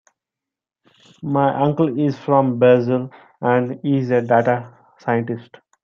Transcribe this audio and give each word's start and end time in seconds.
My 1.21 1.61
uncle 1.61 1.99
is 1.99 2.17
from 2.17 2.57
Brazil 2.57 3.11
and 3.39 3.79
he 3.83 3.99
is 3.99 4.09
a 4.09 4.23
data 4.23 4.75
scientist. 4.97 5.57